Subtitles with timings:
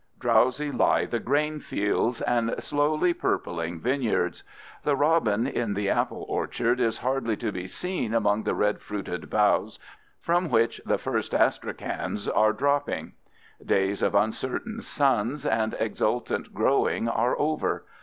[0.19, 4.43] Drowsy lie the grain fields and slowly purpling vineyards.
[4.83, 9.29] The robin in the apple orchard is hardly to be seen among the red fruited
[9.29, 9.77] boughs
[10.19, 13.11] from which the first Astrakhans are dropping.
[13.63, 17.85] Days of uncertain suns and exultant growing are over.